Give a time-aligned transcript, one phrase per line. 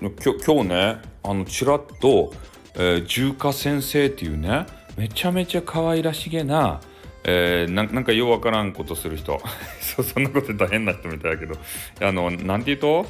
[0.00, 2.32] 今日ねあのちらっと、
[2.74, 4.66] えー、重華先生っていうね
[4.96, 6.80] めちゃめちゃ可愛らしげな、
[7.24, 9.40] えー、なんかようわからんことする人。
[9.80, 11.56] そそんなこと大変な人みたいだけど。
[12.00, 13.06] あのなんて言うと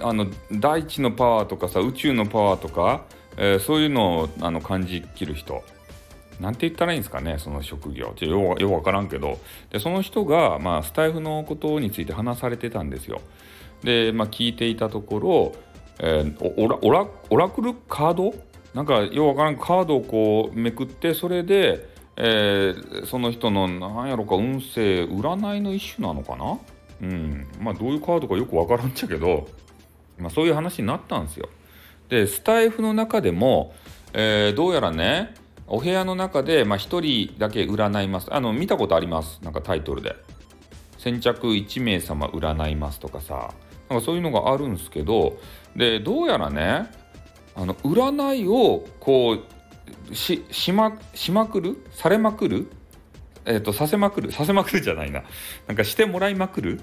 [0.00, 3.04] あの大地のパワーとかさ宇宙のパワーとか、
[3.36, 5.64] えー、そういうのをあの感じきる人。
[6.40, 8.12] なんて言ったらいいんですかねその職業。
[8.16, 9.38] ちょようよう分からんけど。
[9.70, 13.20] でその人が、まあ、スタイフのことについて話されてたんですよ。
[13.82, 15.52] で、まあ、聞いていたところ、
[15.98, 18.34] えー、オラオラオラクルカード？
[18.74, 26.58] なんかようわからんカードをこうめくってそれで、えー、その人の何やろか運勢占いの一種なのかな？
[27.00, 29.48] うんまあどういうカードかよくわからんっちゃけど、
[30.18, 31.48] まあ、そういう話になったんですよ。
[32.08, 33.74] でスタイフの中でも、
[34.12, 35.34] えー、どうやらね
[35.66, 38.32] お部屋の中で、まあ、1人だけ占います。
[38.32, 39.40] あの見たことあります。
[39.42, 40.16] なんかタイトルで。
[40.98, 43.52] 先着1名様占いますとかさ。
[43.88, 45.38] なんかそういうのがあるんですけど、
[45.76, 46.90] で、どうやらね、
[47.54, 49.38] あの占いをこ
[50.10, 51.76] うししましまくる？
[51.92, 52.70] されまくる？
[53.44, 54.32] えっ、ー、とさせまくる？
[54.32, 55.24] させまくるじゃないな。
[55.66, 56.80] なんかしてもらいまくる？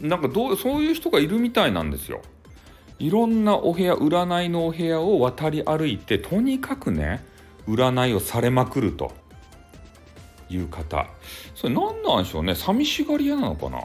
[0.00, 2.22] なんかどうそういう人がいるみたいなんですよ。
[2.98, 7.24] いろんなお部屋占いのお部屋を渡り歩いてとにかくね
[7.66, 9.12] 占いをされまくると
[10.48, 11.06] いう方。
[11.54, 12.54] それ何なんでしょうね？
[12.54, 13.84] 寂しがり屋なのかな？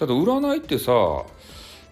[0.00, 0.92] ただ占いってさ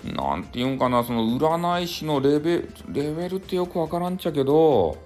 [0.02, 4.96] なんていうんかなその占い師のレベレベルってよくわからんちゃけど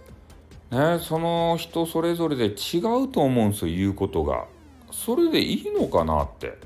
[0.70, 4.47] ねその人それぞれで違うと思うんですよ言うことが。
[4.92, 6.56] それでいいのかなって。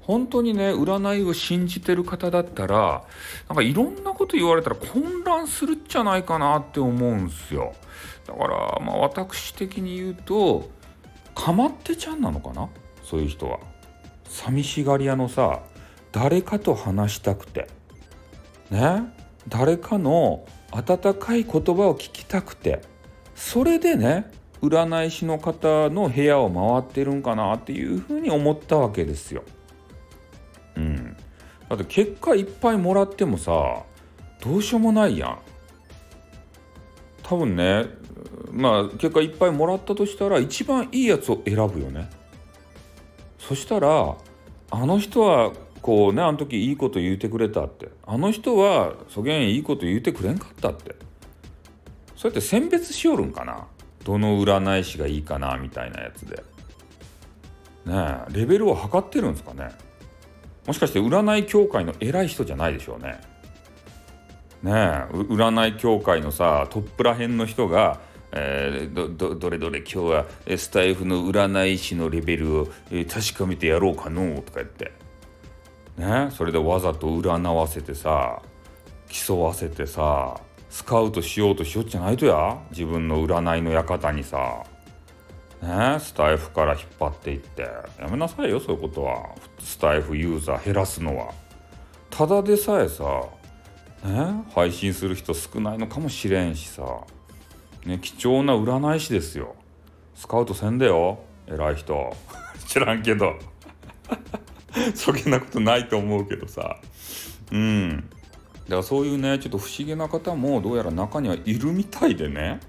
[0.00, 3.04] 本当にね占いを信じてる方だったら
[3.48, 7.74] なんかいろんなこと言われたら混乱するんじゃないかなって思うんすよ。
[8.26, 10.70] だからまあ私的に言うと
[11.34, 12.68] かまってちゃんなのかな
[13.02, 13.58] そういう人は。
[14.34, 15.60] 寂しがり屋のさ
[16.10, 17.68] 誰かと話したくて
[18.70, 19.02] ね？
[19.48, 22.82] 誰かの温かい言葉を聞きたくて
[23.36, 29.44] それでね占い師の方の部屋を回ってるんかなっていうふうに思ったわけですよ。
[30.76, 31.16] うん。
[31.68, 33.84] だって結果いっぱいもらってもさ
[34.42, 35.38] どうしようもないやん。
[37.22, 37.86] 多分ね
[38.50, 42.10] まあ結果いっぱいもらったとしたら一番いいやつを選ぶよね。
[43.48, 44.16] そしたら
[44.70, 47.90] あの人はこうねあの時いいこと言うてくれたって。
[48.06, 50.96] あの人はそげんいいこと言うてくれんかったって。
[52.16, 53.66] そうやって選別しよるんかな。
[54.02, 56.36] どの占い師がいいかなみたいなやつで。
[57.84, 59.70] ねえレベルを測ってるんですかね。
[60.66, 63.20] もしかして占い協会の偉い人じゃないでしょうね。
[64.62, 64.74] ねえ
[65.12, 68.00] 占い協会のさトップらへんの人が
[68.36, 70.26] えー、どどれどれ今日は
[70.58, 72.66] スタイフの占い師のレベルを、
[73.08, 74.92] 確かめてやろうかのとか言って。
[75.96, 76.30] ね？
[76.32, 78.42] それでわざと占わせてさ
[79.08, 82.58] 競わせてさスカウトしようとしよっちゃないとや。
[82.72, 84.64] 自分の占いの館にさ。
[85.62, 86.00] ね？
[86.00, 87.62] スタイフから引っ張っていって。
[87.62, 89.28] やめなさいよそういうことは。
[89.60, 91.32] スタイフユーザー減らすのは。
[92.10, 93.04] ただでさえさ
[94.04, 94.44] ね？
[94.52, 96.82] 配信する人少ないのかもしれんしさ。
[97.86, 99.54] ね貴重な占い師ですよ。
[100.14, 102.14] スカウトせんでよ偉い人。
[102.66, 103.34] 知らんけど。
[104.94, 106.76] そげなことないと思うけどさ。
[107.52, 107.96] うん。
[107.98, 112.60] だからそういうねちょっと不思議な方もどうやら中にはいるみたいでね。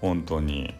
[0.00, 0.74] 本当に。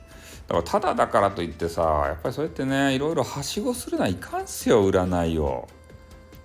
[0.49, 5.69] だからただだからといってさやっぱりそうやってねいろいろはしごするのはいかんすよ占いを。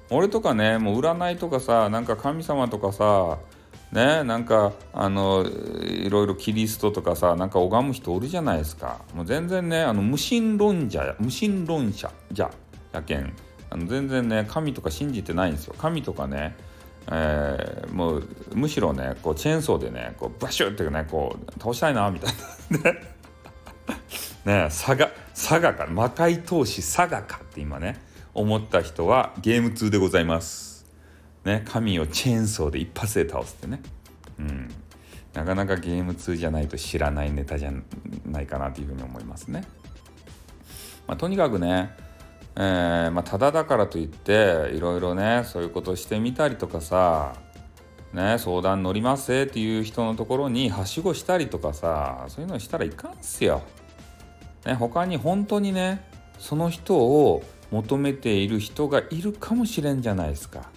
[0.10, 3.40] 俺とかねもう占いとかさなんか神様とかさ
[3.92, 5.46] ねなんかあの
[5.82, 9.00] いろいろキリストとかさなんか拝む人おるじゃないですか。
[9.14, 12.52] もう全然ねあの無神論者無神論者じゃ
[12.92, 13.34] やけん。
[13.70, 15.76] あの全然ね神とか信じてないんですよ。
[15.78, 16.56] 神とかね
[17.10, 22.34] えー、もうむしろねこうチェーンソーでねこうバシュってねこう倒したいなみたい
[22.70, 22.92] な。
[22.92, 23.02] ね。
[24.46, 28.00] ね佐賀佐賀か魔界投資佐賀かって今ね
[28.34, 30.77] 思った人はゲーム2でございます。
[31.46, 33.82] ね神をチェーンソーで一発で倒すってね
[34.40, 34.70] うん
[35.34, 37.72] なかなかゲーム2じゃないと知らないネタじゃ
[38.26, 39.64] ないかなというふうに思いますね、
[41.08, 41.96] まあ、とにかくね
[42.60, 47.36] えー、まあ、ただだからといっていろいろねそういうことしてみたりとかさ
[48.14, 53.62] ね相談乗りますっていう人のところにはしごしたりとかさそういうのしたらいかんすよ。
[54.66, 56.04] ね、他に本当にね
[56.40, 60.72] その人を求めている人がいるかもしれんじゃないですか。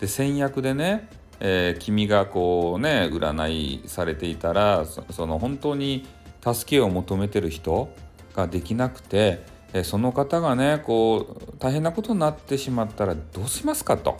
[0.00, 1.08] で先約でね、
[1.40, 6.06] えー、君がこうね占いされていたらその本当に
[6.42, 7.90] 助けを求めてる人
[8.34, 14.18] ができなくてえその方がねこう大変なことになってしまったらどうしますかと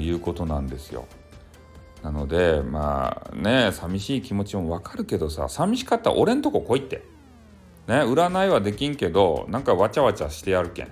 [0.00, 1.06] いうことなんですよ。
[2.02, 7.02] なのでまあね寂しい気持ちもわかるけどさ寂しかったら俺んとこ来いって。
[7.88, 10.88] ね占いはできんけどなんかわちゃわちゃしてやるけん。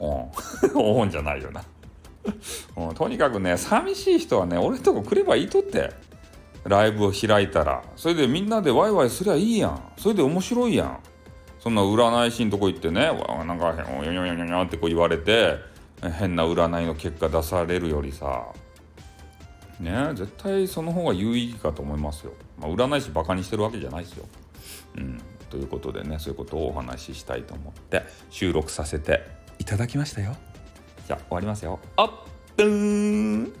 [0.00, 0.30] うん。
[0.80, 1.62] おんじゃないよな。
[2.76, 6.08] うん、とにかくね寂しい人はね俺んとこ来ればいいとって。
[6.64, 7.82] ライブを開いたら。
[7.96, 9.80] それでみんなでワイワイすりゃいいやん。
[9.96, 10.98] それで面白いやん。
[11.60, 13.10] そんな占い師んとこ行ってね
[13.46, 15.56] なんか「よにょにょにょ」ってこう言われて
[16.00, 18.46] 変な占いの結果出されるよりさ。
[19.80, 24.26] ね絶対その方が有意義かと思いますよ、まあ、占い師バカにしてるわけじゃないですよ。
[24.96, 25.20] うん。
[25.50, 29.24] ということでねそういうことをお話ししたいと思って収録させて
[29.58, 30.36] いただきましたよ。
[31.08, 31.80] じゃあ終わりますよ。
[31.96, 32.10] あっ
[32.54, 33.52] ぷーん